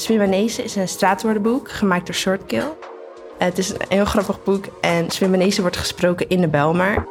[0.00, 2.72] Swimmenese is een straatwoordenboek gemaakt door Shortkill.
[3.38, 7.06] Het is een heel grappig boek en Swimmenese wordt gesproken in de Belmar.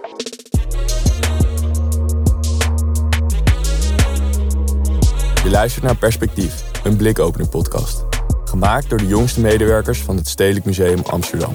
[5.44, 8.06] Je luistert naar Perspectief, een blikopening podcast.
[8.46, 11.54] Gemaakt door de jongste medewerkers van het Stedelijk Museum Amsterdam.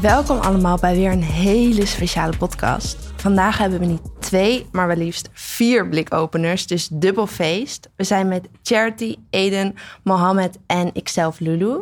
[0.00, 2.96] Welkom allemaal bij weer een hele speciale podcast.
[3.16, 7.88] Vandaag hebben we niet twee, maar wel liefst vier blikopeners, dus dubbel feest.
[7.96, 11.80] We zijn met Charity, Eden, Mohammed en ikzelf Lulu.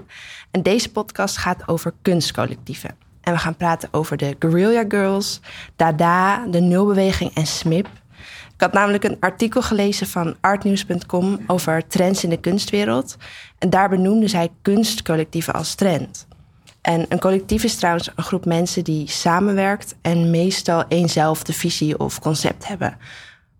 [0.50, 2.90] En deze podcast gaat over kunstcollectieven.
[3.20, 5.40] En we gaan praten over de Guerrilla Girls,
[5.76, 7.88] Dada, de Nulbeweging en SMIP.
[8.54, 13.16] Ik had namelijk een artikel gelezen van artnews.com over trends in de kunstwereld.
[13.58, 16.26] En daar benoemde zij kunstcollectieven als trend.
[16.80, 22.20] En een collectief is trouwens een groep mensen die samenwerkt en meestal eenzelfde visie of
[22.20, 22.96] concept hebben.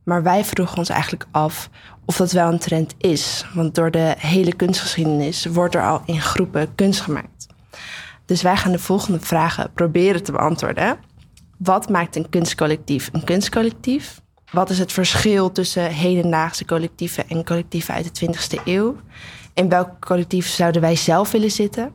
[0.05, 1.71] Maar wij vroegen ons eigenlijk af
[2.05, 3.45] of dat wel een trend is.
[3.55, 7.47] Want door de hele kunstgeschiedenis wordt er al in groepen kunst gemaakt.
[8.25, 10.99] Dus wij gaan de volgende vragen proberen te beantwoorden.
[11.59, 14.21] Wat maakt een kunstcollectief een kunstcollectief?
[14.51, 18.97] Wat is het verschil tussen hedendaagse collectieven en collectieven uit de 20e eeuw?
[19.55, 21.93] In welk collectief zouden wij zelf willen zitten?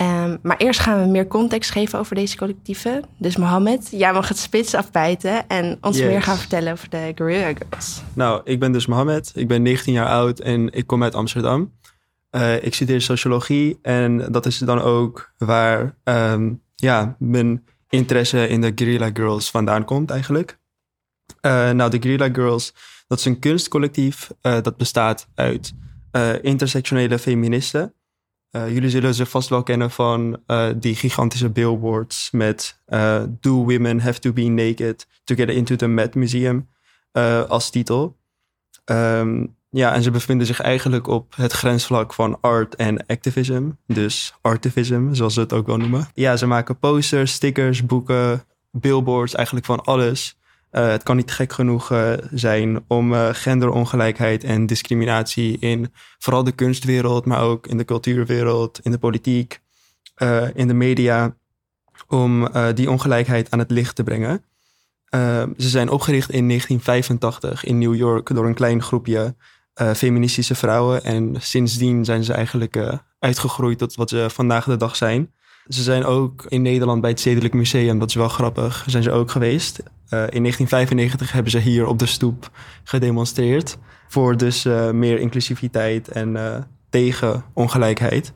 [0.00, 3.04] Um, maar eerst gaan we meer context geven over deze collectieven.
[3.18, 6.06] Dus Mohammed, jij mag het spits afbijten en ons Yes.
[6.06, 8.02] meer gaan vertellen over de Guerrilla Girls.
[8.12, 9.32] Nou, ik ben dus Mohammed.
[9.34, 11.72] Ik ben 19 jaar oud en ik kom uit Amsterdam.
[12.30, 18.60] Eh, ik studeer sociologie en dat is dan ook waar ehm, ja, mijn interesse in
[18.60, 20.58] de Guerrilla Girls vandaan komt eigenlijk.
[21.40, 22.74] Eh, nou, de Guerrilla Girls,
[23.06, 25.74] dat is een kunstcollectief uh, dat bestaat uit
[26.42, 27.94] intersectionele feministen.
[28.56, 33.52] Uh, jullie zullen ze vast wel kennen van uh, die gigantische billboards met uh, Do
[33.52, 36.68] Women Have to Be Naked to Get Into the Met Museum
[37.48, 38.16] als titel.
[38.84, 43.70] Um, ja, en ze bevinden zich eigenlijk op het grensvlak van art en activism.
[43.86, 46.08] Dus artivism, zoals ze het ook wel noemen.
[46.14, 50.38] Ja, ze maken posters, stickers, boeken, billboards, eigenlijk van alles.
[50.74, 56.44] Uh, het kan niet gek genoeg uh, zijn om uh, genderongelijkheid en discriminatie in vooral
[56.44, 59.60] de kunstwereld, maar ook in de cultuurwereld, in de politiek,
[60.54, 61.36] in de media,
[62.08, 64.44] om die ongelijkheid aan het licht te brengen.
[65.56, 69.34] ze zijn opgericht in 1985 in New York door een klein groepje
[69.96, 75.32] feministische vrouwen en sindsdien zijn ze eigenlijk uitgegroeid tot wat ze vandaag de dag zijn.
[75.68, 79.10] Ze zijn ook in Nederland bij het Stedelijk Museum, dat is wel grappig, zijn ze
[79.10, 79.78] ook geweest.
[79.78, 82.50] Uh, in 1995 hebben ze hier op de stoep
[82.84, 86.56] gedemonstreerd voor dus uh, meer inclusiviteit en uh,
[86.88, 88.32] tegen ongelijkheid.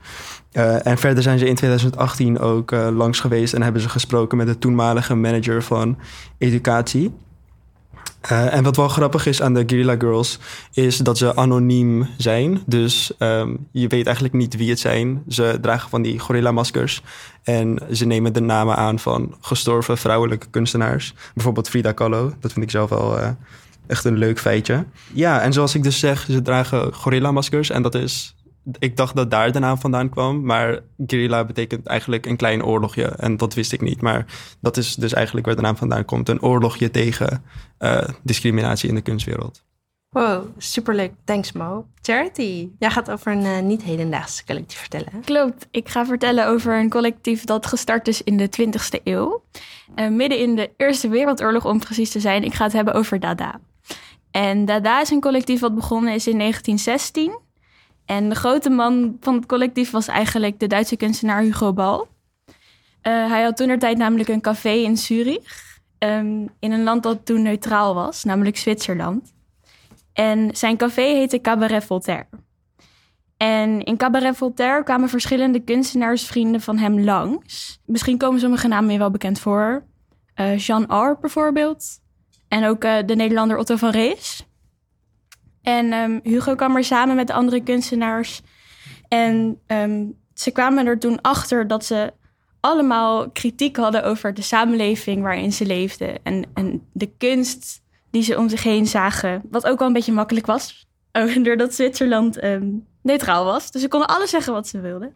[0.83, 4.59] en verder zijn ze in 2018 ook langs geweest en hebben ze gesproken met de
[4.59, 5.99] toenmalige manager van
[6.39, 7.13] educatie.
[8.33, 10.39] Uh, en wat wel grappig is aan de Guerrilla Girls
[10.73, 12.63] is dat ze anoniem zijn.
[12.67, 15.23] Dus um, je weet eigenlijk niet wie het zijn.
[15.29, 17.03] Ze dragen van die gorilla-maskers.
[17.43, 21.15] En ze nemen de namen aan van gestorven vrouwelijke kunstenaars.
[21.35, 22.33] Bijvoorbeeld Frida Kahlo.
[22.41, 23.29] Dat vind ik zelf wel uh,
[23.87, 24.85] echt een leuk feitje.
[25.13, 27.71] Ja, en zoals ik dus zeg, ze dragen gorilla-maskers.
[27.71, 28.35] En dat is...
[28.79, 30.43] Ik dacht dat daar de naam vandaan kwam.
[30.45, 33.05] Maar guerrilla betekent eigenlijk een klein oorlogje.
[33.05, 34.01] En dat wist ik niet.
[34.01, 34.27] Maar
[34.61, 36.29] dat is dus eigenlijk waar de naam vandaan komt.
[36.29, 37.45] Een oorlogje tegen
[37.79, 39.67] uh, discriminatie in de kunstwereld.
[40.11, 41.13] Wow, superleuk.
[41.25, 41.87] Thanks Mo.
[42.03, 45.13] Charity, jij gaat over een uh, niet-hedendaagse collectief vertellen.
[45.25, 45.67] Klopt.
[45.71, 49.43] Ik ga vertellen over een collectief dat gestart is in de 20e eeuw.
[49.97, 52.45] Uh, midden in de Eerste Wereldoorlog om precies te zijn.
[52.45, 53.61] Ik ga het hebben over Dada.
[54.31, 57.39] En Dada is een collectief wat begonnen is in 1916.
[58.09, 61.99] En de grote man van het collectief was eigenlijk de Duitse kunstenaar Hugo Ball.
[61.99, 62.05] Uh,
[63.03, 65.81] hij had toen tijd namelijk een café in Zurich.
[65.99, 69.35] Um, in een land dat toen neutraal was, namelijk Zwitserland.
[70.13, 72.27] En zijn café heette Cabaret Voltaire.
[73.37, 77.81] En in Cabaret Voltaire kwamen verschillende kunstenaarsvrienden van hem langs.
[77.85, 79.85] Misschien komen sommige namen je wel bekend voor.
[80.37, 81.85] Uh, Jean Arp bijvoorbeeld.
[82.49, 84.48] En ook uh, de Nederlander Otto van Rees.
[85.69, 88.43] En um, Hugo kwam er samen met de andere kunstenaars.
[89.09, 92.13] En um, ze kwamen er toen achter dat ze
[92.61, 96.23] allemaal kritiek hadden over de samenleving waarin ze leefden.
[96.23, 99.43] En, en de kunst die ze om zich heen zagen.
[99.51, 100.87] Wat ook wel een beetje makkelijk was.
[101.43, 103.71] Doordat Zwitserland um, neutraal was.
[103.71, 105.15] Dus ze konden alles zeggen wat ze wilden.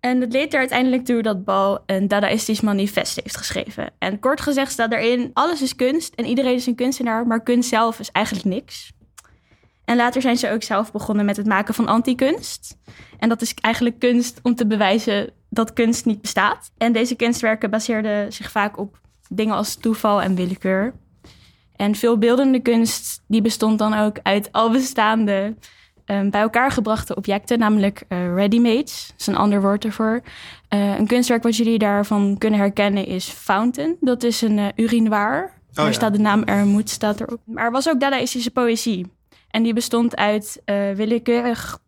[0.00, 3.90] En het leed er uiteindelijk toe dat Bal een Dadaïstisch manifest heeft geschreven.
[3.98, 7.68] En kort gezegd staat erin: alles is kunst en iedereen is een kunstenaar, maar kunst
[7.68, 8.92] zelf is eigenlijk niks.
[9.90, 12.76] En later zijn ze ook zelf begonnen met het maken van anti-kunst.
[13.18, 16.70] En dat is eigenlijk kunst om te bewijzen dat kunst niet bestaat.
[16.78, 20.94] En deze kunstwerken baseerden zich vaak op dingen als toeval en willekeur.
[21.76, 25.56] En veel beeldende kunst die bestond dan ook uit al bestaande
[26.06, 29.06] um, bij elkaar gebrachte objecten, namelijk uh, ready-mades.
[29.06, 30.20] Dat is een ander woord ervoor.
[30.74, 33.96] Uh, een kunstwerk wat jullie daarvan kunnen herkennen is Fountain.
[34.00, 35.44] Dat is een uh, urinoir.
[35.44, 35.92] Oh, Daar ja.
[35.92, 37.40] staat de naam Ermoed staat erop.
[37.44, 39.18] Maar er was ook Dadaïstische poëzie.
[39.50, 40.62] En die bestond uit
[40.94, 41.78] willekeurig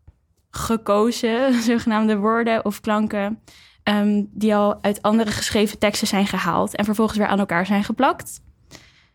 [0.51, 3.43] gekozen, zogenaamde woorden of klanken...
[3.85, 6.77] Um, die al uit andere geschreven teksten zijn gehaald...
[6.77, 8.41] en vervolgens weer aan elkaar zijn geplakt.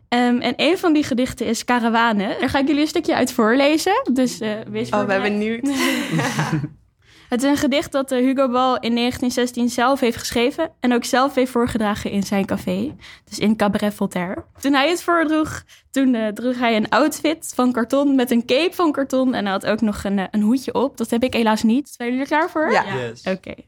[0.09, 2.35] Um, en een van die gedichten is Karawane.
[2.39, 4.01] Daar ga ik jullie een stukje uit voorlezen.
[4.13, 5.69] Dus uh, wees Oh, ben benieuwd.
[7.29, 10.71] het is een gedicht dat uh, Hugo Ball in 1916 zelf heeft geschreven...
[10.79, 12.95] en ook zelf heeft voorgedragen in zijn café.
[13.24, 14.44] Dus in Cabaret Voltaire.
[14.59, 18.15] Toen hij het voordroeg, toen uh, droeg hij een outfit van karton...
[18.15, 20.97] met een cape van karton en hij had ook nog een, een hoedje op.
[20.97, 21.89] Dat heb ik helaas niet.
[21.89, 22.71] Zijn jullie er klaar voor?
[22.71, 22.95] Ja.
[22.95, 23.19] Yes.
[23.19, 23.29] Oké.
[23.29, 23.68] Okay.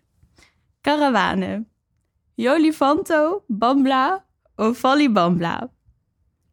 [0.82, 1.66] Karawane.
[2.36, 4.26] Jolifanto, bambla,
[4.56, 5.70] ovali bambla.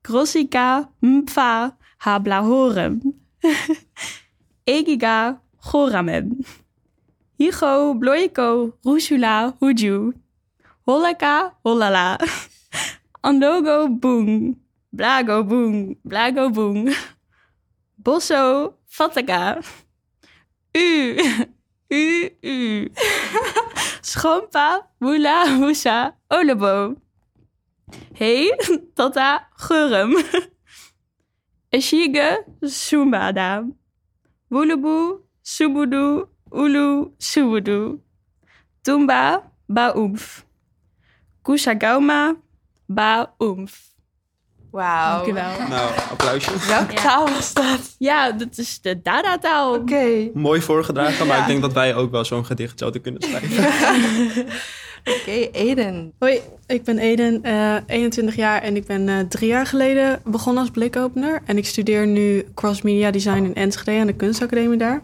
[0.03, 3.00] Grossica, mpfa, hablahorem.
[4.64, 6.38] Egiga, goramem.
[7.38, 10.15] Higo, bloiko, rusula, huju.
[10.87, 12.19] Hollaka, hollala.
[13.23, 14.56] Andogo, boeng.
[14.93, 15.97] Blago, boeng.
[16.05, 16.88] Blago, boeng.
[18.05, 19.61] Bosso, fataka.
[20.77, 21.17] U,
[21.91, 22.88] u, u.
[24.03, 26.97] Schompa, woela, woesa, olebo.
[28.15, 28.50] Hey,
[28.94, 30.15] tata, gurum.
[31.73, 33.65] Eshige, sumbada.
[34.50, 38.00] Woelebu, subudu, ulu, subudu.
[38.82, 40.44] Tumba, baumf.
[41.43, 42.35] Kusagauma,
[42.87, 43.85] baumf.
[44.70, 45.14] Wauw.
[45.14, 45.69] Dankjewel.
[45.69, 46.50] Nou, applausje.
[46.69, 47.00] Welke Ja.
[47.03, 47.94] taal was dat?
[47.99, 49.75] Ja, dat is de Dada-taal.
[49.75, 50.31] Oké.
[50.35, 51.43] Mooi voorgedragen, maar Ja.
[51.43, 54.47] ik denk dat wij ook wel zo'n gedicht zouden kunnen schrijven.
[55.05, 56.12] Oké, Eden.
[56.19, 60.62] Hoi, ik ben Eden, eh 21 jaar en ik ben eh, drie jaar geleden begonnen
[60.62, 61.43] als blikopener.
[61.44, 65.03] En ik studeer nu Cross Media Design in Enschede aan de kunstacademie daar.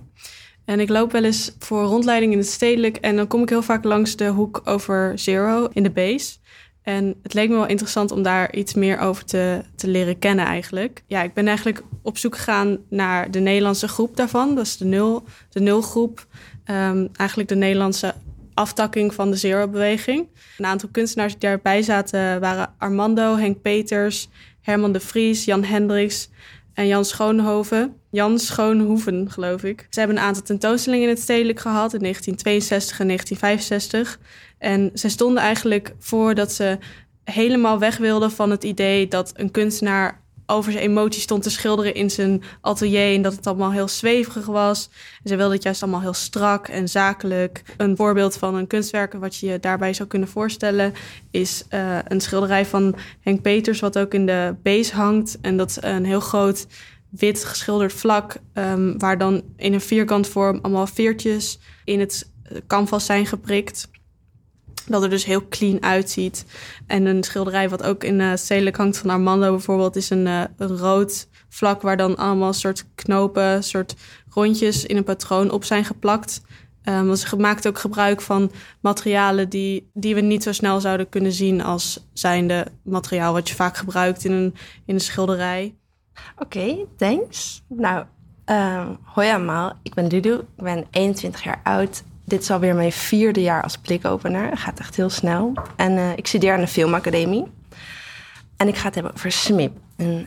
[0.64, 3.62] En ik loop wel eens voor rondleiding in het stedelijk en dan kom ik heel
[3.62, 6.37] vaak langs de hoek over Zero in de base.
[6.82, 10.44] En het leek me wel interessant om daar iets meer over te, te leren kennen
[10.44, 11.03] eigenlijk.
[11.06, 14.55] Ja, ik ben eigenlijk op zoek gegaan naar de Nederlandse groep daarvan.
[14.55, 16.26] Dat is de nul, de nulgroep.
[16.64, 18.14] Ehm, eigenlijk de Nederlandse
[18.55, 20.29] aftakking van de Zero-beweging.
[20.59, 24.29] Een aantal kunstenaars die daarbij zaten waren Armando, Henk Peters,
[24.61, 26.29] Herman de Vries, Jan Hendricks
[26.74, 27.96] en Jan Schoonhoven.
[28.10, 29.86] Jan Schoonhoeven, geloof ik.
[29.90, 34.19] Ze hebben een aantal tentoonstellingen in het stedelijk gehad in 1962 en 1965.
[34.58, 36.78] En ze stonden eigenlijk voor dat ze
[37.24, 41.94] helemaal weg wilden van het idee dat een kunstenaar over zijn emoties stond te schilderen
[41.94, 44.88] in zijn atelier en dat het allemaal heel zweverig was.
[45.22, 47.62] En ze wilden het juist allemaal heel strak en zakelijk.
[47.76, 50.92] Een voorbeeld van een kunstwerk wat je je daarbij zou kunnen voorstellen
[51.30, 55.38] is eh, een schilderij van Henk Peters wat ook in de base hangt.
[55.40, 56.66] En dat is een heel groot
[57.10, 62.56] wit geschilderd vlak ehm, waar dan in een vierkant vorm allemaal veertjes in het eh,
[62.66, 63.88] canvas zijn geprikt.
[64.87, 66.44] Dat er dus heel clean uitziet.
[66.87, 69.96] En een schilderij wat ook in uh, stedelijk hangt van Armando bijvoorbeeld...
[69.96, 73.64] is een, uh, een rood vlak waar dan allemaal soort knopen...
[73.64, 73.94] soort
[74.29, 76.43] rondjes in een patroon op zijn geplakt.
[76.84, 78.50] Want ze maakt ook gebruik van
[78.81, 81.62] materialen die, die we niet zo snel zouden kunnen zien...
[81.62, 84.55] als zijnde materiaal wat je vaak gebruikt in een,
[84.87, 85.75] in een schilderij.
[86.38, 87.62] Oké, thanks.
[87.68, 88.04] Nou,
[88.47, 89.73] uh, hoi allemaal.
[89.83, 90.38] Ik ben Ludo.
[90.38, 92.02] Ik ben 21 jaar oud.
[92.32, 94.50] Dit is alweer mijn vierde jaar als blikopener.
[94.50, 95.52] Het gaat echt heel snel.
[95.76, 97.44] En uh, ik studeer aan de filmacademie.
[98.56, 99.72] En ik ga het hebben over SMIP.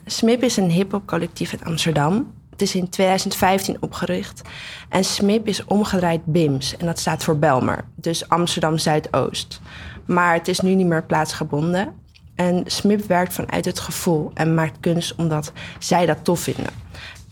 [0.06, 2.34] SMIP is een hip-hop collectief uit Amsterdam.
[2.50, 4.42] Het is in 2015 opgericht.
[4.90, 6.78] En SMIP is omgedraaid BIMS.
[6.78, 7.86] En dat staat voor Belmer.
[7.96, 9.62] Dus Amsterdam Zuidoost.
[10.06, 11.94] Maar het is nu niet meer plaatsgebonden.
[12.36, 16.74] En SMIP werkt vanuit het gevoel en maakt kunst omdat zij dat tof vinden.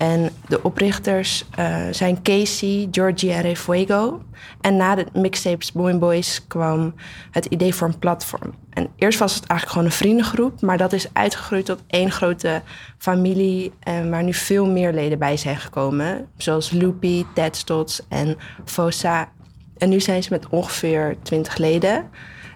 [0.04, 4.22] En de oprichters uh, zijn Casey, Georgie en Refuego.
[4.62, 6.94] En na de mixtapes Boy Boys kwam
[7.32, 8.54] het idee voor een platform.
[8.70, 12.62] En eerst was het eigenlijk gewoon een vriendengroep, maar dat is uitgegroeid tot één grote
[12.98, 16.28] familie, uh, waar nu veel meer leden bij zijn gekomen.
[16.38, 19.32] Zoals Loopy, Ted Stotts en Fosa.
[19.78, 22.10] En nu zijn ze met ongeveer 20 leden.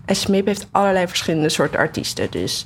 [0.08, 2.32] En Smip heeft allerlei verschillende soorten artiesten.
[2.32, 2.66] Dus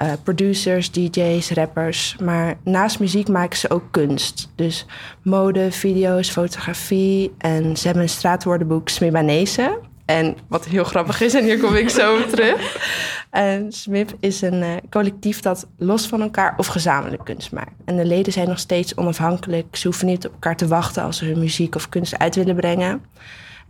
[0.00, 2.16] uh, producers, DJ's, rappers.
[2.22, 4.52] Maar naast muziek maken ze ook kunst.
[4.54, 4.86] Dus
[5.22, 7.34] mode, video's, fotografie.
[7.38, 9.78] En ze hebben een straatwoordenboek Smibanese.
[10.04, 12.60] En wat heel grappig is, en hier kom ik zo op terug.
[13.30, 17.72] En SMIP is een uh, collectief dat los van elkaar of gezamenlijk kunst maakt.
[17.84, 19.76] En de leden zijn nog steeds onafhankelijk.
[19.76, 22.56] Ze hoeven niet op elkaar te wachten als ze hun muziek of kunst uit willen
[22.56, 23.02] brengen.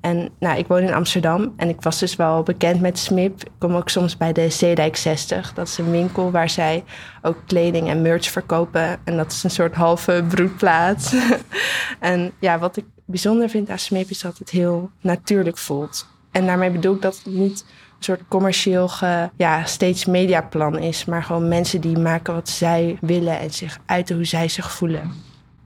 [0.03, 3.45] En nou, ik woon in Amsterdam en ik was dus wel bekend met Smip.
[3.45, 5.55] Ik kom ook soms bij de Zeedijk 60.
[5.55, 6.85] Dat is een winkel waar zij
[7.23, 9.01] ook kleding en merch verkopen.
[9.05, 11.15] En dat is een soort halve broedplaats.
[12.01, 16.07] en ja, wat ik bijzonder vind aan Smip is dat het heel natuurlijk voelt.
[16.31, 17.65] En daarmee bedoel ik dat het niet
[17.97, 18.91] een soort commercieel
[19.37, 21.05] ja, steeds mediaplan is.
[21.05, 25.13] Maar gewoon mensen die maken wat zij willen en zich uiten hoe zij zich voelen.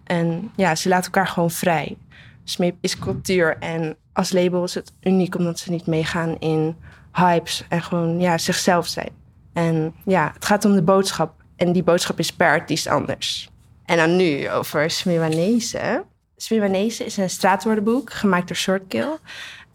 [0.04, 1.96] En ja, ze laten elkaar gewoon vrij.
[2.44, 6.76] Smip is cultuur en als label is het uniek omdat ze niet meegaan in
[7.12, 9.10] hypes en gewoon ja, zichzelf zijn.
[9.52, 13.50] En ja, het gaat om de boodschap en die boodschap is per artiest anders.
[13.84, 16.04] En dan nu over Smiwanese.
[16.36, 19.16] Smiwanese is een straatwoordenboek gemaakt door Shortkill.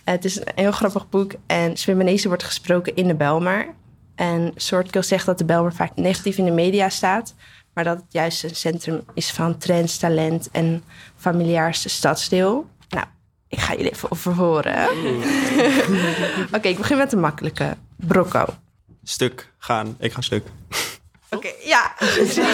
[0.04, 3.66] Het is een heel grappig boek en Smiwanese wordt gesproken in de Belmar.
[4.16, 7.36] En Shortkill zegt dat de Belmar vaak negatief in de media staat,
[7.74, 10.84] maar dat het juist een centrum is van trends, talent en
[11.16, 12.70] familiaarste stadsdeel.
[13.52, 14.88] Ik ga jullie even over horen.
[16.56, 17.78] Oké, ik begin met de makkelijke.
[17.96, 18.46] Brocco.
[19.04, 19.96] Stuk gaan.
[20.00, 20.44] Ik ga stuk.
[21.30, 21.92] Oké, ja.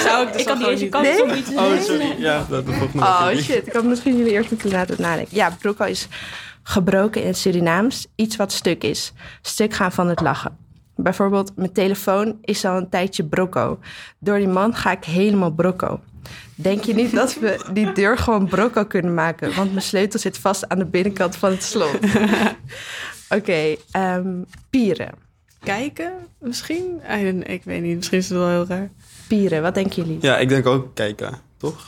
[0.04, 1.24] Zou ik, Ik had niet eens een kans Nee?
[1.24, 1.84] om iets te Oh, zeggen.
[1.86, 2.16] sorry.
[2.18, 5.36] Ja, dat volgt me Oh shit, ik had misschien jullie eerst moeten laten nadenken.
[5.36, 6.08] Ja, Brocco is
[6.64, 8.08] gebroken in het Surinaams.
[8.16, 9.14] Iets wat stuk is.
[9.42, 10.58] Stuk gaan van het lachen.
[10.96, 13.80] Bijvoorbeeld, mijn telefoon is al een tijdje brocco.
[14.20, 16.00] Door die man ga ik helemaal brocco.
[16.56, 19.56] Denk je niet dat we die deur gewoon brocco kunnen maken?
[19.56, 22.00] Want mijn sleutel zit vast aan de binnenkant van het slot.
[23.30, 24.28] Oké, ehm,
[24.70, 25.12] pieren.
[25.64, 27.02] Kijken, misschien?
[27.20, 28.90] I don't- ik weet niet, misschien is het wel heel raar.
[29.28, 30.18] Pieren, wat denken jullie?
[30.22, 31.86] Ja, ik denk ook kijken, toch?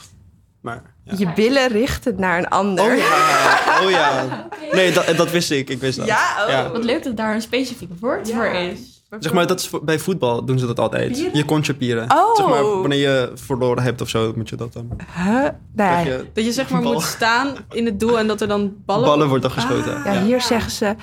[0.62, 1.14] Maar, ja.
[1.18, 2.92] Je billen richten naar een ander.
[2.92, 4.48] Oh ja, oh ja.
[4.72, 5.70] Nee, dat, dat wist ik.
[5.70, 6.08] Ik wist dat.
[6.08, 6.72] Ja, oh.
[6.72, 8.99] Wat leuk dat daar een specifiek woord voor is.
[9.20, 11.12] Zeg maar, dat is voor- bij voetbal doen ze dat altijd.
[11.12, 11.36] Pieren?
[11.36, 12.12] Je kontje pieren.
[12.12, 12.36] Oh.
[12.36, 14.90] Zeg maar, wanneer je verloren hebt of zo, moet je dat dan.
[15.16, 15.48] Huh?
[15.76, 16.06] Nee.
[16.06, 16.94] Je Dat je zeg maar Bal.
[16.94, 19.06] moet staan in het doel en dat er dan ballen...
[19.06, 20.02] ballen wordt dan geschoten.
[20.04, 20.96] Ja, hier zeggen ze,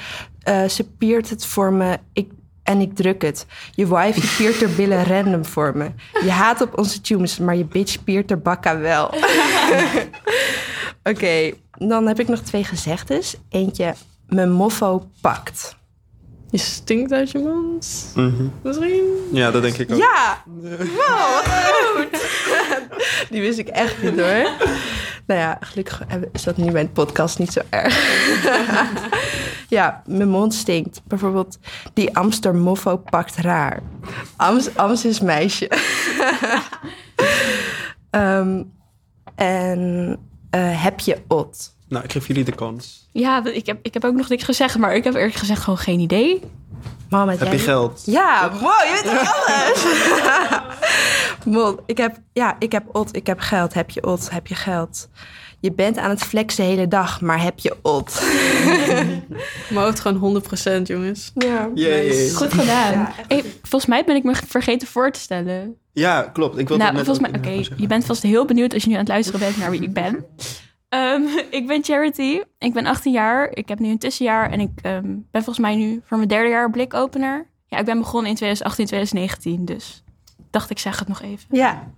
[0.43, 2.31] eh, ze piert het voor me ik,
[2.63, 3.47] en ik druk het.
[3.75, 5.91] Je wife die piert er billen random voor me.
[6.25, 9.15] Je haat op onze tunes, maar je bitch piert er bakka wel.
[11.13, 13.37] Oké, dan heb ik nog twee gezegdes.
[13.49, 13.95] Eentje,
[14.27, 15.77] mijn moffo pakt.
[16.57, 18.13] Je stinkt uit je mond.
[18.15, 18.47] Mhm.
[18.63, 19.05] Misschien?
[19.33, 19.99] Ja, dat denk ik ook.
[19.99, 20.43] Ja!
[20.99, 21.45] Wow, wat
[21.95, 22.27] goed!
[23.31, 24.49] Die wist ik echt niet hoor.
[25.27, 27.99] Nou ja, gelukkig is dat nu bij podcast niet zo erg.
[29.69, 31.01] ja, mijn mond stinkt.
[31.05, 31.59] Bijvoorbeeld,
[31.95, 33.83] die Amster moffo pakt raar.
[34.37, 35.71] Ams, Ams is meisje.
[38.11, 38.63] Ehm,
[39.35, 40.17] en
[40.51, 41.76] eh, heb je ot?
[41.89, 43.09] Nou, ik geef jullie de kans.
[43.13, 45.79] Ja, ik heb, ik heb ook nog niks gezegd, maar ik heb eerlijk gezegd gewoon
[45.79, 46.41] geen idee.
[47.11, 48.03] Mohammed, Heb jij je geld?
[48.07, 49.85] Ja, wow, je weet toch alles?
[51.55, 53.75] Mol, ik heb, ja, ik heb ot, ik heb geld.
[53.75, 55.09] Heb je ot, heb je geld.
[55.61, 58.23] Je bent aan het flexen de hele dag, maar heb je ot?
[59.75, 60.43] Hoofd gewoon
[60.79, 61.33] 100% jongens.
[61.35, 61.71] Ja.
[62.35, 62.93] Goed gedaan.
[62.93, 63.13] Ja.
[63.29, 65.77] Hey, volgens mij ben ik me vergeten voor te stellen.
[65.93, 66.59] Ja, klopt.
[66.59, 68.95] Ik wilde nou, het volgens mij, oké, je bent vast heel benieuwd als je nu
[68.95, 70.25] aan het luisteren bent naar wie ik ben.
[70.89, 71.23] Ehm,
[71.59, 72.41] ik ben Charity.
[72.59, 73.51] Ik ben 18 jaar.
[73.53, 76.49] Ik heb nu een tussenjaar en ik ehm, ben volgens mij nu voor mijn derde
[76.49, 77.47] jaar blikopener.
[77.67, 80.05] Ja, ik ben begonnen in 2018, 2019, dus
[80.51, 81.47] dacht ik zeg het nog even.
[81.51, 81.93] Ja.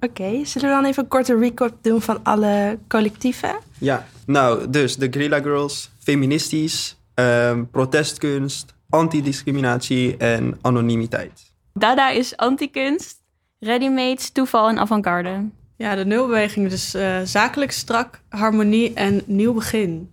[0.00, 3.58] Oké, zullen we dan even een korte recap doen van alle collectieven?
[3.78, 11.52] Ja, nou, dus de Guerrilla Girls, feministisch, ehm, protestkunst, antidiscriminatie en anonimiteit.
[11.74, 13.22] Dada is antikunst,
[13.58, 15.48] readymates, toeval en avant-garde.
[15.80, 20.12] Ja, de nulbeweging dus eh, zakelijk strak, harmonie en nieuw begin.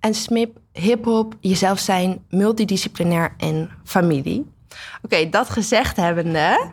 [0.00, 4.46] En SMIP, hip-hop, jezelf zijn, multidisciplinair en familie.
[5.02, 6.72] Oké, dat gezegd hebbende,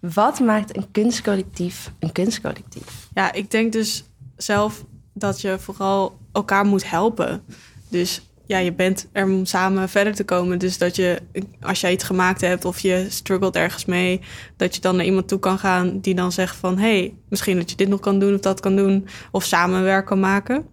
[0.00, 3.08] wat maakt een kunstcollectief een kunstcollectief?
[3.14, 4.04] Ja, ik denk dus
[4.36, 7.44] zelf dat je vooral elkaar moet helpen.
[7.88, 10.58] Dus ja, je bent er om samen verder te komen.
[10.58, 11.18] Dus dat je,
[11.60, 14.20] als jij iets gemaakt hebt of je struggelt ergens mee,
[14.56, 17.70] dat je dan naar iemand toe kan gaan die dan zegt van, hey, misschien dat
[17.70, 20.66] je dit nog kan doen of dat kan doen, of samen werk kan maken.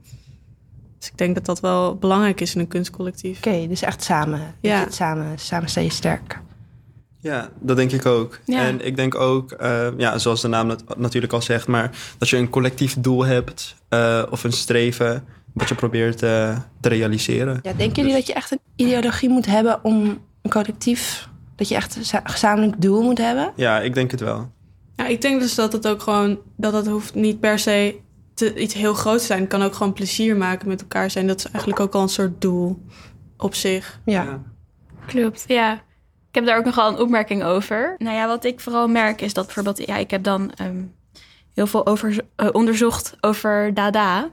[0.99, 3.37] Dus ik denk dat dat wel belangrijk is in een kunstcollectief.
[3.37, 4.55] Oké, dus echt samen.
[4.59, 4.85] Ja.
[4.89, 6.39] Samen, samen sta je sterk.
[7.19, 8.39] Ja, dat denk ik ook.
[8.45, 8.59] Ja.
[8.59, 12.29] En ik denk ook, eh, ja, zoals de naam nat- natuurlijk al zegt, maar dat
[12.29, 15.23] je een collectief doel hebt eh, of een streven
[15.53, 17.59] wat je probeert eh, te realiseren.
[17.61, 21.29] Ja, denken jullie dat je echt een ideologie moet hebben om een collectief...
[21.55, 23.51] dat je echt een za- gezamenlijk doel moet hebben?
[23.55, 24.51] Ja, ik denk het wel.
[24.95, 27.95] Ja, ik denk dus dat het ook gewoon, dat het hoeft niet per se
[28.33, 29.39] te, iets heel groots te zijn.
[29.39, 31.27] Het kan ook gewoon plezier maken met elkaar zijn.
[31.27, 32.85] Dat is eigenlijk ook al een soort doel
[33.37, 33.99] op zich.
[34.05, 34.41] Ja.
[35.07, 35.73] Klopt, ja.
[36.29, 37.95] Ik heb daar ook nogal een opmerking over.
[37.97, 39.85] Nou ja, wat ik vooral merk is dat bijvoorbeeld...
[39.85, 40.83] Ja, ik heb dan ehm,
[41.53, 44.29] heel veel over, eh, onderzocht over Dada.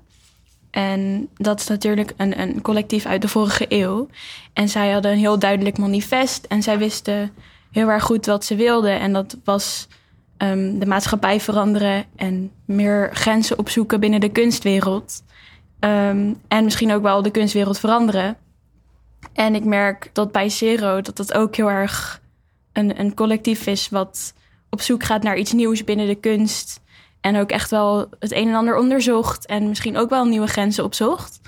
[0.78, 4.08] En dat is natuurlijk een, een collectief uit de vorige eeuw.
[4.52, 6.44] En zij hadden een heel duidelijk manifest.
[6.44, 7.32] En zij wisten
[7.70, 9.00] heel erg goed wat ze wilden.
[9.00, 9.88] En dat was
[10.36, 15.22] um, de maatschappij veranderen en meer grenzen opzoeken binnen de kunstwereld.
[15.80, 18.36] Um, en misschien ook wel de kunstwereld veranderen.
[19.32, 22.20] En ik merk dat bij Zero dat dat ook heel erg
[22.72, 24.34] een, een collectief is wat
[24.70, 26.80] op zoek gaat naar iets nieuws binnen de kunst.
[27.20, 30.84] En ook echt wel het een en ander onderzocht en misschien ook wel nieuwe grenzen
[30.84, 31.40] opzocht.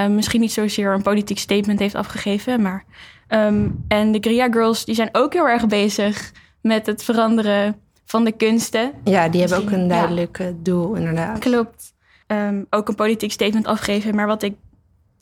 [0.00, 2.84] Um, misschien niet zozeer een politiek statement heeft afgegeven, maar.
[3.28, 8.24] Um, en de Gria Girls die zijn ook heel erg bezig met het veranderen van
[8.24, 8.92] de kunsten.
[9.04, 10.52] Ja, die hebben ook een duidelijk ja.
[10.56, 11.38] doel, inderdaad.
[11.38, 11.94] Klopt.
[12.26, 14.54] Um, ook een politiek statement afgeven, maar wat ik,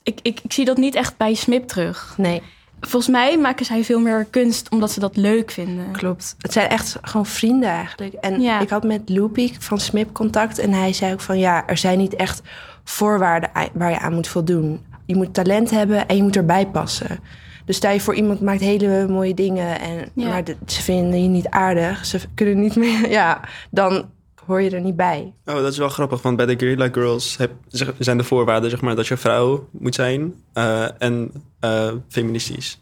[0.03, 2.13] ik, ik, ik zie dat niet echt bij Smip terug.
[2.17, 2.41] Nee.
[2.81, 5.91] Volgens mij maken zij veel meer kunst omdat ze dat leuk vinden.
[5.91, 6.35] Klopt.
[6.37, 8.13] Het zijn echt gewoon vrienden eigenlijk.
[8.13, 8.59] En ja.
[8.59, 11.97] ik had met Loopy van Smip contact en hij zei ook van ja, er zijn
[11.97, 12.41] niet echt
[12.83, 14.85] voorwaarden waar je aan moet voldoen.
[15.05, 17.19] Je moet talent hebben en je moet erbij passen.
[17.65, 20.27] Dus stel je voor iemand maakt hele mooie dingen en ja.
[20.27, 24.09] maar ze vinden je niet aardig, ze kunnen niet meer, ja, dan
[24.51, 25.33] hoor je er niet bij.
[25.45, 27.51] Oh, dat is wel grappig, want bij de Guerrilla Girls heb,
[27.99, 31.31] zijn de voorwaarden zeg maar, dat je vrouw moet zijn uh, en
[31.65, 32.79] uh, feministisch.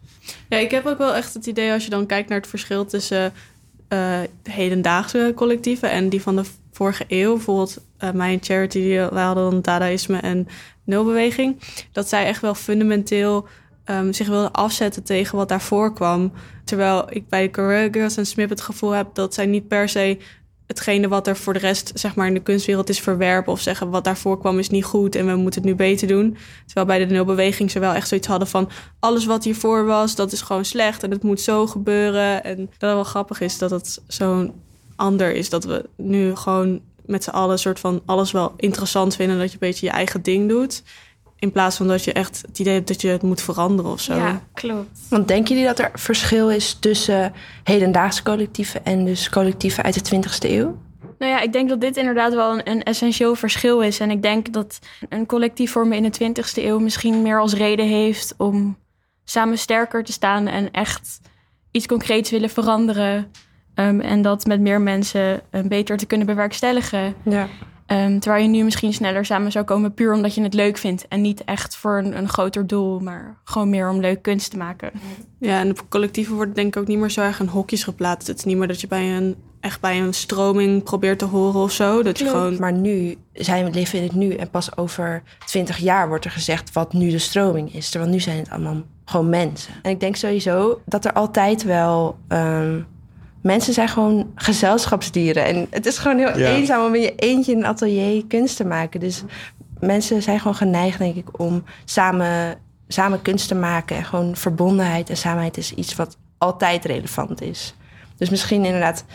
[0.50, 2.86] Ja, ik heb ook wel echt het idee als je dan kijkt naar het verschil
[2.86, 3.34] tussen
[3.90, 7.34] uh, hedendaagse collectieven en die van de vorige eeuw.
[7.34, 10.48] Bijvoorbeeld uh, mijn charity, wij hadden dan Dadaïsme en
[10.84, 11.60] Nulbeweging.
[11.92, 13.48] Dat zij echt wel fundamenteel
[13.86, 16.32] um, zich wilden afzetten tegen wat daarvoor kwam.
[16.64, 19.90] Terwijl ik bij de Career Girls en Smip het gevoel heb dat zij niet per
[19.90, 20.18] se
[20.70, 23.52] hetgene wat er voor de rest zeg maar, in de kunstwereld is verwerpen.
[23.52, 26.38] Of zeggen wat daarvoor kwam is niet goed en we moeten het nu beter doen.
[26.66, 30.32] Terwijl bij de nulbeweging ze wel echt zoiets hadden van alles wat hiervoor was, dat
[30.32, 32.44] is gewoon slecht en het moet zo gebeuren.
[32.44, 34.54] En dat wel grappig is dat het zo'n
[34.96, 35.50] ander is.
[35.50, 39.38] Dat we nu gewoon met z'n allen soort van alles wel interessant vinden.
[39.38, 40.84] Dat je een beetje je eigen ding doet.
[41.40, 44.02] In plaats van dat je echt het idee hebt dat je het moet veranderen of
[44.02, 44.16] zo.
[44.16, 45.00] Ja, klopt.
[45.10, 50.16] Want denken jullie dat er verschil is tussen hedendaagse collectieven en dus collectieven uit de
[50.16, 50.78] 20e eeuw?
[51.20, 54.00] Nou ja, ik denk dat dit inderdaad wel een, een essentieel verschil is.
[54.00, 57.88] En ik denk dat een collectief vormen in de 20e eeuw misschien meer als reden
[57.88, 58.78] heeft om
[59.24, 61.20] samen sterker te staan en echt
[61.72, 63.32] iets concreets willen veranderen.
[63.76, 67.16] Um, en dat met meer mensen um, beter te kunnen bewerkstelligen.
[67.24, 67.48] Ja.
[67.92, 71.08] Um, terwijl je nu misschien sneller samen zou komen puur omdat je het leuk vindt.
[71.08, 74.58] En niet echt voor een, een groter doel, maar gewoon meer om leuk kunst te
[74.58, 74.92] maken.
[75.40, 78.28] Ja, en op collectieven wordt denk ik ook niet meer zo erg in hokjes geplaatst.
[78.28, 81.62] Het is niet meer dat je bij een, echt bij een stroming probeert te horen
[81.62, 82.04] of zo.
[82.04, 82.40] Dat je Klopt.
[82.40, 82.60] gewoon...
[82.60, 84.34] Maar nu zijn we leven in het nu.
[84.34, 87.90] En pas over twintig jaar wordt er gezegd wat nu de stroming is.
[87.90, 89.74] Terwijl nu zijn het allemaal gewoon mensen.
[89.82, 92.18] En ik denk sowieso dat er altijd wel...
[92.28, 92.86] Um,
[93.42, 95.46] mensen zijn gewoon gezelschapsdieren.
[95.46, 96.56] En het is gewoon heel ja.
[96.56, 99.00] eenzaam om in je eentje in een atelier kunst te maken.
[99.00, 99.24] Dus
[99.80, 103.96] mensen zijn gewoon geneigd, denk ik, om samen, samen kunst te maken.
[103.96, 107.76] En gewoon verbondenheid en samenheid is iets wat altijd relevant is.
[108.18, 109.06] Dus misschien inderdaad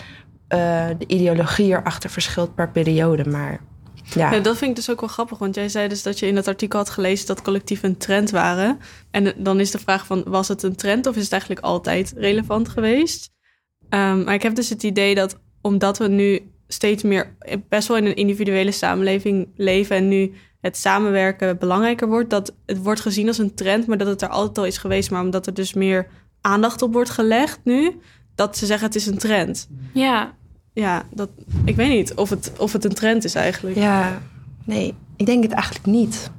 [0.48, 3.60] uh, de ideologie erachter verschilt per periode, maar...
[4.04, 4.32] Ja.
[4.32, 4.40] ja.
[4.40, 5.38] dat vind ik dus ook wel grappig.
[5.38, 8.30] Want jij zei dus dat je in dat artikel had gelezen dat collectieven een trend
[8.30, 8.78] waren.
[9.10, 12.12] En dan is de vraag van, was het een trend of is het eigenlijk altijd
[12.16, 13.33] relevant geweest?
[13.94, 17.36] Um, maar ik heb dus het idee dat omdat we nu steeds meer
[17.68, 22.82] best wel in een individuele samenleving leven en nu het samenwerken belangrijker wordt, dat het
[22.82, 25.46] wordt gezien als een trend, maar dat het er altijd al is geweest, maar omdat
[25.46, 26.06] er dus meer
[26.40, 28.00] aandacht op wordt gelegd nu,
[28.34, 29.68] dat ze zeggen het is een trend.
[29.92, 30.34] Ja.
[30.72, 31.28] Ja, dat,
[31.64, 33.76] ik weet niet of het, of het een trend is eigenlijk.
[33.76, 34.22] Ja,
[34.64, 36.30] nee, ik denk het eigenlijk niet.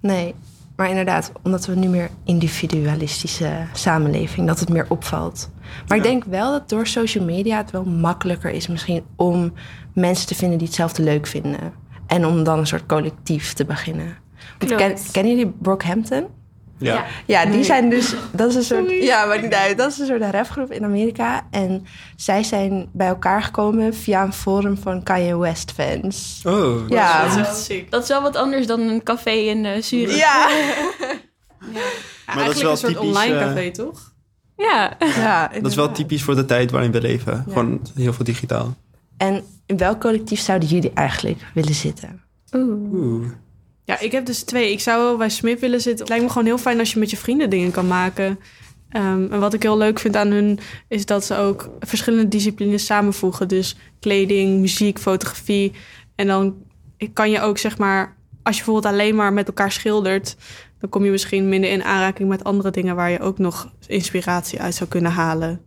[0.00, 0.34] Nee,
[0.80, 5.50] maar inderdaad, omdat we nu meer individualistische samenleving, dat het meer opvalt.
[5.88, 6.04] Maar ja.
[6.04, 9.52] ik denk wel dat door social media het wel makkelijker is misschien om
[9.94, 11.72] mensen te vinden die hetzelfde leuk vinden.
[12.06, 14.16] En om dan een soort collectief te beginnen.
[14.58, 16.26] Ken, kennen jullie Brockhampton?
[16.80, 17.04] Ja.
[17.26, 17.64] Ja, die nee.
[17.64, 18.14] zijn dus.
[18.32, 18.88] Dat is een soort.
[18.88, 19.04] Sorry.
[19.04, 19.78] Ja, maar niet uit.
[19.78, 21.46] Dat is een soort rapgroep in Amerika.
[21.50, 26.42] En zij zijn bij elkaar gekomen via een forum van Kanye West fans.
[26.46, 27.22] Oh, ja.
[27.22, 27.90] Dat is echt ziek.
[27.90, 30.16] Dat is wel wat anders dan een café in uh, Zurich.
[30.16, 30.48] Ja.
[30.48, 31.78] ja.
[32.26, 34.12] Maar Eigenlijk dat is wel een soort typisch, online café, uh, toch?
[34.56, 34.96] Ja.
[34.98, 37.32] ja dat is wel typisch voor de tijd waarin we leven.
[37.46, 37.52] Ja.
[37.52, 38.74] Gewoon heel veel digitaal.
[39.16, 42.22] En in welk collectief zouden jullie eigenlijk willen zitten?
[42.52, 42.92] Oeh.
[42.92, 43.26] Oeh.
[43.90, 44.72] Ja, ik heb dus twee.
[44.72, 46.00] Ik zou wel bij Smith willen zitten.
[46.00, 48.26] Het lijkt me gewoon heel fijn als je met je vrienden dingen kan maken.
[48.96, 52.86] Um, en wat ik heel leuk vind aan hun is dat ze ook verschillende disciplines
[52.86, 53.48] samenvoegen.
[53.48, 55.72] Dus kleding, muziek, fotografie.
[56.14, 56.54] En dan
[57.12, 60.36] kan je ook zeg maar, als je bijvoorbeeld alleen maar met elkaar schildert,
[60.78, 64.60] dan kom je misschien minder in aanraking met andere dingen waar je ook nog inspiratie
[64.60, 65.60] uit zou kunnen halen.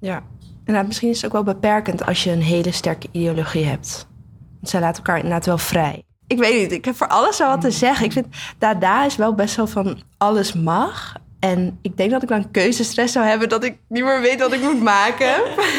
[0.00, 0.22] Ja,
[0.64, 4.06] en misschien is het ook wel beperkend als je een hele sterke ideologie hebt.
[4.54, 6.04] Want zij laten elkaar inderdaad wel vrij.
[6.30, 8.04] Ik weet niet, ik heb voor alles wel wat te zeggen.
[8.06, 8.26] Ik vind
[8.58, 11.14] Dada is wel best wel van alles mag.
[11.40, 14.52] En ik denk dat ik dan keuzestress zou hebben dat ik niet meer weet wat
[14.52, 15.34] ik moet maken.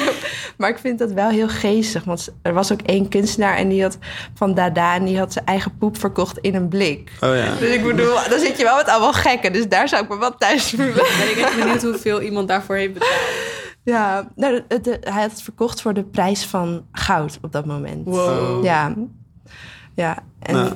[0.58, 2.04] maar ik vind dat wel heel geestig.
[2.04, 3.98] Want er was ook één kunstenaar en die had
[4.34, 7.12] van Dada en die had zijn eigen poep verkocht in een blik.
[7.20, 7.56] Oh ja.
[7.60, 9.54] Dus ik bedoel, dan zit je wel met allemaal gekken.
[9.54, 10.94] Dus daar zou ik me wel thuis voelen.
[10.94, 13.12] Ben ik echt benieuwd hoeveel iemand daarvoor heeft betaald.
[13.84, 17.66] Ja, nou, de- de- hij had het verkocht voor de prijs van goud op dat
[17.66, 18.06] moment.
[18.06, 18.64] Wow.
[18.64, 18.94] Ja,
[19.95, 20.23] ja.
[20.39, 20.73] En Nou.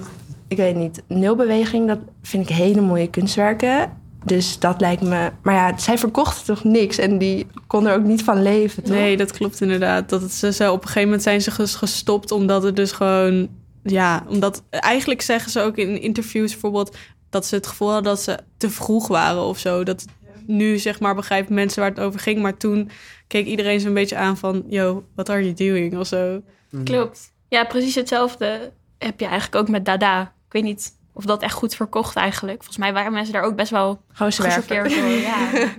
[0.48, 4.04] ik weet niet, nulbeweging, dat vind ik hele mooie kunstwerken.
[4.26, 5.32] Dus dat lijkt me...
[5.42, 8.94] Maar ja, zij verkocht toch niks en die kon er ook niet van leven, toch?
[8.94, 10.10] Nee, dat klopt inderdaad.
[10.10, 12.92] Dat het, ze, ze, op een gegeven moment zijn ze ges- gestopt omdat het dus
[12.92, 13.48] gewoon...
[13.84, 16.98] Ja, omdat eigenlijk zeggen ze ook in interviews bijvoorbeeld...
[17.30, 19.84] dat ze het gevoel hadden dat ze te vroeg waren of zo.
[19.84, 20.06] Dat
[20.46, 22.42] nu zeg maar begrijpen mensen waar het over ging.
[22.42, 22.90] Maar toen
[23.28, 24.64] keek iedereen zo'n beetje aan van...
[24.68, 25.98] Yo, what are you doing?
[25.98, 26.42] Of zo.
[26.84, 27.34] Klopt.
[27.50, 30.22] Ja, precies hetzelfde heb je eigenlijk ook met Dada.
[30.22, 32.58] Ik weet niet of dat echt goed verkocht eigenlijk.
[32.58, 35.08] Volgens mij waren mensen daar ook best wel Gewoon gechoqueerd door.
[35.08, 35.50] Ja.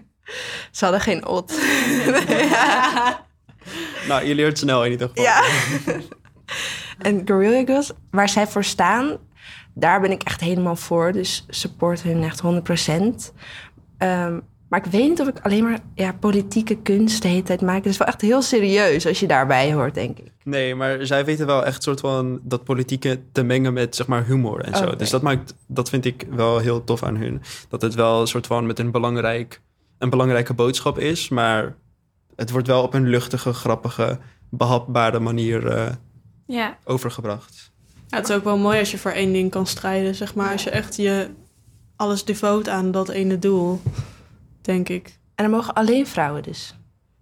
[0.71, 1.53] Ze hadden geen ot.
[4.09, 5.25] Nou, je leert snel in ieder geval.
[5.25, 5.43] Ja.
[7.11, 9.17] en Guerrilla Girls, waar zij voor staan,
[9.75, 11.13] daar ben ik echt helemaal voor.
[11.13, 12.43] Dus support hun echt
[13.31, 13.33] 100%.
[13.99, 17.61] Ehm, maar ik weet niet of ik alleen maar ja, politieke kunst de hele tijd
[17.61, 17.77] maak.
[17.77, 20.33] Het is wel echt heel serieus als je daarbij hoort, denk ik.
[20.45, 24.25] Nee, maar zij weten wel echt soort van dat politieke te mengen met zeg maar
[24.25, 24.85] humor en zo.
[24.85, 24.97] Oké.
[24.97, 27.43] Dus dat maakt, dat vind ik wel heel tof aan hun.
[27.69, 29.61] Dat het wel een soort van met een belangrijk,
[29.99, 31.77] een belangrijke boodschap is, maar
[32.37, 34.19] het wordt wel op een luchtige, grappige,
[34.51, 35.93] behapbare manier eh,
[36.47, 36.79] ja.
[36.85, 37.73] overgebracht.
[38.07, 40.53] Ja, het is ook wel mooi als je voor één ding kan strijden, zeg maar.
[40.53, 41.29] Als je echt je
[41.97, 43.81] alles devoot aan dat ene doel,
[44.67, 45.19] denk ik.
[45.35, 46.75] En dan mogen alleen vrouwen dus.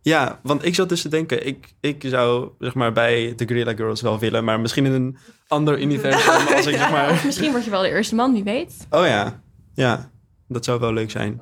[0.03, 3.75] Ja, want ik zat dus te denken, ik, ik zou zeg maar bij de Guerrilla
[3.75, 5.17] Girls wel willen, maar misschien in een
[5.49, 7.23] ander universum als ik zeg maar...
[7.25, 8.87] Misschien word je wel de eerste man, wie weet.
[8.91, 9.41] Oh ja,
[9.75, 10.11] ja,
[10.49, 11.41] dat zou wel leuk zijn.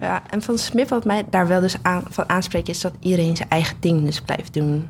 [0.00, 2.68] Ja, en van Smith wat mij daar wel dus aan, van aanspreekt...
[2.68, 4.88] is dat iedereen zijn eigen ding dus blijft doen.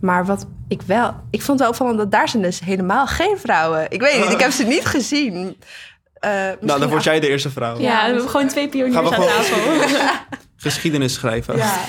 [0.00, 1.14] Maar wat ik wel...
[1.30, 3.90] Ik vond het wel opvallend dat daar zijn dus helemaal geen vrouwen.
[3.90, 5.56] Ik weet niet, ik heb ze niet gezien.
[6.20, 6.30] Eh,
[6.60, 7.78] Nou, dan word jij de eerste vrouw.
[7.78, 10.16] Ja, we hebben gewoon twee pioniers Gaan we aan gewoon- tafel.
[10.56, 11.56] Geschiedenis schrijven.
[11.56, 11.80] Ja.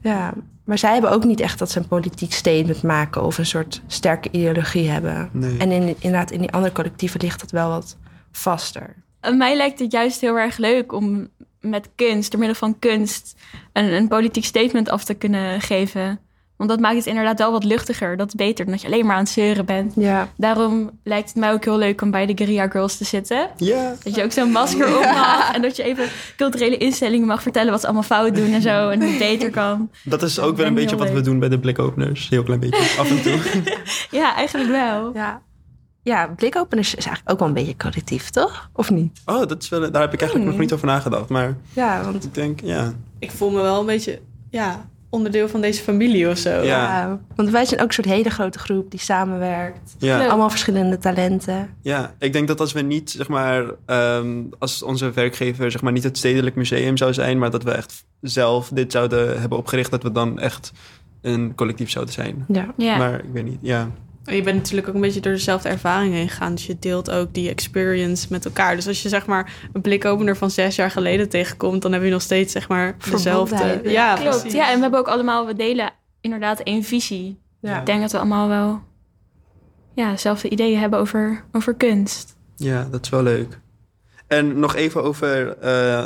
[0.00, 0.32] ja,
[0.64, 3.22] maar zij hebben ook niet echt dat ze een politiek statement maken...
[3.22, 5.28] of een soort sterke ideologie hebben.
[5.32, 5.58] Nee.
[5.58, 7.96] En in, inderdaad, in die andere collectieven ligt het wel wat
[8.32, 8.94] vaster.
[9.20, 11.28] Aan mij lijkt het juist heel erg leuk om
[11.60, 13.34] met kunst, door middel van kunst,
[13.72, 16.20] een, een politiek statement af te kunnen geven.
[16.62, 18.16] Want dat maakt het inderdaad wel wat luchtiger.
[18.16, 19.92] Dat is beter dan dat je alleen maar aan het zeuren bent.
[19.96, 23.48] Ja, Daarom lijkt het mij ook heel leuk om bij de Guerilla Girls te zitten.
[23.56, 23.94] Ja.
[24.02, 25.52] Dat je ook zo'n masker op mag.
[25.54, 28.88] En dat je even culturele instellingen mag vertellen wat ze allemaal fout doen en zo.
[28.88, 29.90] En hoe het beter kan.
[30.04, 32.28] Dat is ook wel een beetje wat we doen bij de blikopeners.
[32.28, 33.38] Heel klein beetje, af en toe.
[34.10, 35.10] Ja, eigenlijk wel.
[35.14, 35.42] ja.
[36.02, 38.70] Ja, blikopeners is eigenlijk ook wel een beetje collectief, toch?
[38.72, 39.20] Of niet?
[39.24, 41.28] Oh, dat is wel, daar heb ik eigenlijk nog niet over nagedacht.
[41.28, 42.92] Maar Ja, want ik denk, ja.
[43.18, 44.20] Ik voel me wel een beetje,
[44.50, 46.50] ja, onderdeel van deze familie of zo.
[46.50, 46.62] Ja.
[46.62, 49.94] Ja, want wij zijn ook een soort hele grote groep die samenwerkt.
[49.98, 50.26] Ja.
[50.26, 51.68] Allemaal verschillende talenten.
[51.82, 55.92] ja, ik denk dat als we niet, zeg maar, ehm, als onze werkgever, zeg maar,
[55.92, 59.90] niet het Stedelijk Museum zou zijn, maar dat we echt zelf dit zouden hebben opgericht,
[59.90, 60.72] dat we dan echt
[61.20, 62.44] een collectief zouden zijn.
[62.48, 62.66] Ja.
[62.76, 62.96] Ja.
[62.96, 63.90] Maar ik weet niet, ja.
[64.24, 66.54] En je bent natuurlijk ook een beetje door dezelfde ervaring heen gegaan.
[66.54, 68.76] Dus je deelt ook die experience met elkaar.
[68.76, 71.82] Dus als je zeg maar een blikopener van zes jaar geleden tegenkomt...
[71.82, 73.80] dan heb je nog steeds zeg maar dezelfde...
[73.84, 74.30] Ja, Klopt.
[74.30, 74.52] precies.
[74.52, 77.38] Ja, en we hebben ook allemaal, we delen inderdaad één visie.
[77.60, 77.80] Ja.
[77.80, 78.82] Ik denk dat we allemaal wel
[79.94, 82.36] ja, dezelfde ideeën hebben over, over kunst.
[82.56, 83.58] Ja, dat is wel leuk.
[84.26, 86.04] En nog even over eh,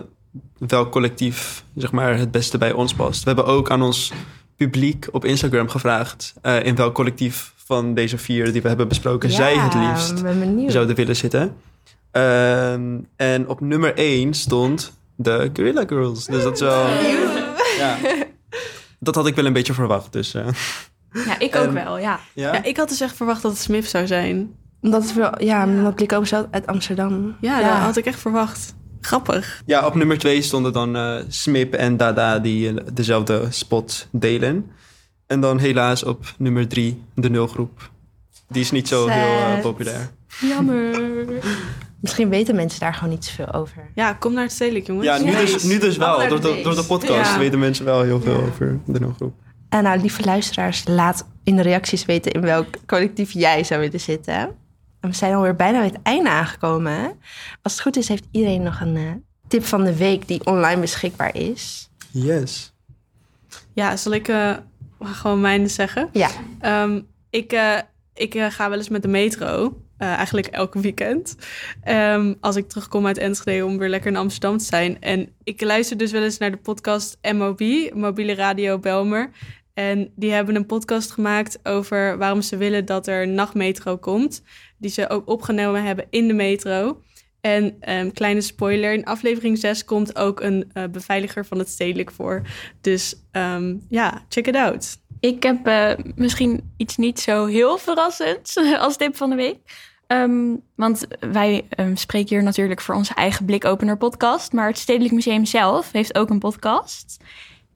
[0.58, 3.20] welk collectief zeg maar, het beste bij ons past.
[3.24, 4.12] We hebben ook aan ons
[4.56, 6.34] publiek op Instagram gevraagd...
[6.42, 9.30] eh, in welk collectief van deze vier die we hebben besproken...
[9.30, 11.56] zij het liefst ben zouden willen zitten.
[12.10, 16.24] Ehm, en op nummer 1 stond de Guerrilla Girls.
[16.24, 16.86] Dus dat is wel...
[17.78, 17.96] Ja,
[18.98, 20.12] dat had ik wel een beetje verwacht.
[20.12, 20.46] Dus, eh,
[21.26, 22.20] Ja, ik ook wel, ja.
[22.34, 22.52] ja.
[22.52, 24.54] Ja, ik had dus echt verwacht dat het Smith zou zijn.
[24.80, 27.36] Omdat het wel, ja, omdat Blikopen zelf uit Amsterdam.
[27.40, 28.74] Ja, dat had ik echt verwacht.
[29.00, 29.62] Grappig.
[29.66, 34.70] Ja, op nummer twee stonden dan eh Smip en Dada die eh, dezelfde spot delen.
[35.26, 37.90] En dan helaas op nummer drie de nulgroep.
[38.48, 40.10] Die is niet zo heel eh, populair.
[40.40, 40.98] Jammer.
[42.00, 43.90] Misschien weten mensen daar gewoon niet zoveel over.
[43.94, 45.06] Ja, kom naar het stedelijk, jongens.
[45.06, 45.38] Ja, nu Ja.
[45.40, 46.28] dus, nu dus wel.
[46.28, 47.38] Door de, door de podcast Ja.
[47.38, 49.34] weten mensen wel heel veel over de nulgroep.
[49.68, 54.00] En nou, lieve luisteraars, laat in de reacties weten in welk collectief jij zou willen
[54.00, 54.34] zitten.
[55.00, 56.92] En we zijn alweer bijna bij het einde aangekomen.
[56.92, 57.08] hè?
[57.62, 59.02] Als het goed is, heeft iedereen nog een eh,
[59.48, 61.90] tip van de week die online beschikbaar is.
[62.10, 62.72] Yes.
[63.72, 64.52] Ja, zal ik eh,
[65.14, 66.08] gewoon mijne zeggen?
[66.12, 67.78] Ja, Ehm, ik eh,
[68.14, 69.80] ik eh, ga wel eens met de metro.
[69.96, 71.36] eh, eigenlijk elke weekend.
[71.82, 75.00] Ehm, als ik terugkom uit Enschede om weer lekker in Amsterdam te zijn.
[75.00, 77.60] En ik luister dus wel eens naar de podcast MOB,
[77.94, 79.30] Mobiele Radio Belmer.
[79.74, 84.42] En die hebben een podcast gemaakt over waarom ze willen dat er nachtmetro komt.
[84.78, 87.00] Die ze ook opgenomen hebben in de metro.
[87.46, 92.10] En um, kleine spoiler, in aflevering 6 komt ook een uh, beveiliger van het stedelijk
[92.10, 92.42] voor.
[92.80, 94.98] Dus um, ja, check it out.
[95.20, 99.58] Ik heb uh, misschien iets niet zo heel verrassends als tip van de week.
[100.06, 104.52] Um, want wij spreken hier natuurlijk voor onze eigen Blikopener podcast.
[104.52, 107.16] Maar het Stedelijk Museum zelf heeft ook een podcast.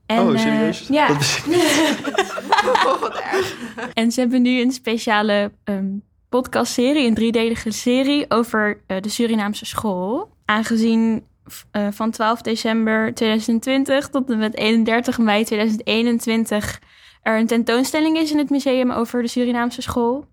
[0.05, 0.81] En, oh, serieus?
[0.81, 1.07] Uh, ja.
[1.07, 1.41] Dat is...
[2.85, 3.55] oh, wat erg.
[3.93, 9.65] En ze hebben nu een speciale um, podcastserie, een driedelige serie over uh, de Surinaamse
[9.65, 10.31] school.
[10.45, 11.25] Aangezien
[11.71, 16.81] uh, van 12 december 2020 tot en met 31 mei 2021
[17.21, 20.25] er een tentoonstelling is in het museum over de Surinaamse school.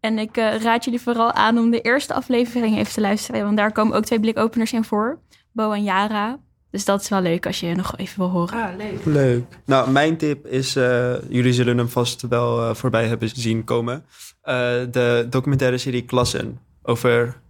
[0.00, 3.56] En ik uh, raad jullie vooral aan om de eerste aflevering even te luisteren, want
[3.56, 5.20] daar komen ook twee blikopeners in voor,
[5.52, 6.38] Bo en Yara.
[6.70, 8.62] Dus dat is wel leuk als je nog even wil horen.
[8.62, 9.04] Ah, leuk.
[9.04, 9.44] Leuk.
[9.64, 14.04] Nou, mijn tip is, uh, jullie zullen hem vast wel uh, voorbij hebben zien komen.
[14.44, 14.54] Uh,
[14.90, 17.40] de documentaire serie Klassen over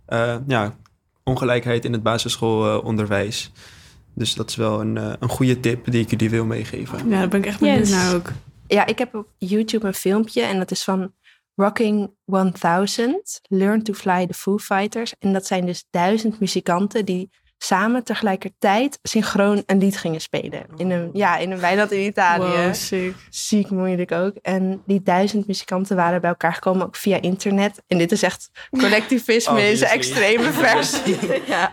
[0.46, 0.76] ja,
[1.24, 3.52] ongelijkheid in het basisschoolonderwijs.
[4.14, 7.08] dus dat is wel een, een goede tip die ik jullie wil meegeven.
[7.08, 7.90] Ja, daar ben ik echt benieuwd yes.
[7.90, 8.32] naar ook.
[8.66, 11.12] Ja, ik heb op YouTube een filmpje en dat is van
[11.54, 15.14] Rocking 1000, Learn to Fly the Foo Fighters.
[15.18, 20.66] En dat zijn dus duizend muzikanten die samen tegelijkertijd synchroon een lied gingen spelen.
[20.76, 22.64] In een, ja, in een weiland in Italië.
[22.64, 23.14] Wow, sick.
[23.30, 24.36] Ziek moeilijk ook.
[24.42, 27.82] En die duizend muzikanten waren bij elkaar gekomen, ook via internet.
[27.86, 31.16] En dit is echt collectivisme in zijn extreme versie.
[31.46, 31.72] ja.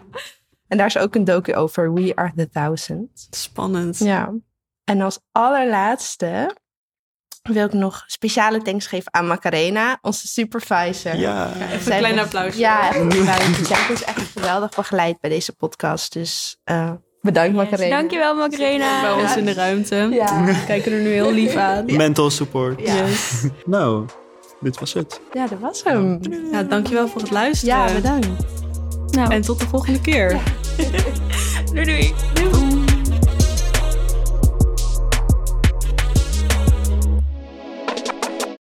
[0.67, 3.28] En daar is ook een docu over, We Are The Thousand.
[3.30, 3.98] Spannend.
[3.98, 4.34] Ja.
[4.84, 6.56] En als allerlaatste
[7.44, 11.16] wil ik nog speciale thanks geven aan Macarena, onze supervisor.
[11.16, 12.56] Ja, ja even een klein applaus.
[12.56, 12.92] Ja.
[12.92, 16.14] Zij heeft ons echt geweldig begeleid bij deze podcast.
[16.14, 17.98] Dus uh, bedankt yes, Macarena.
[17.98, 19.02] Dankjewel Macarena.
[19.02, 19.96] Bij ons in de ruimte.
[19.96, 20.44] Ja.
[20.46, 21.86] We kijken er nu heel lief aan.
[21.96, 22.80] Mental support.
[22.82, 22.96] Ja.
[22.96, 23.44] Yes.
[23.66, 24.06] nou,
[24.60, 25.20] dit was het.
[25.34, 26.20] Ja, dat was hem.
[26.52, 27.76] Ja, dankjewel voor het luisteren.
[27.76, 28.28] Ja, bedankt.
[29.10, 29.32] Nou.
[29.32, 30.42] En tot de volgende keer.
[31.74, 31.86] doei.
[31.86, 32.14] doei.
[32.34, 32.62] doei.